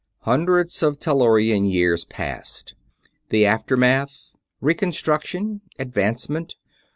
_"_Hundreds 0.25 0.81
of 0.81 0.99
Tellurian 0.99 1.63
years 1.63 2.05
passed. 2.05 2.73
The 3.29 3.45
aftermath. 3.45 4.31
Reconstruction. 4.59 5.61
Advancement. 5.77 6.55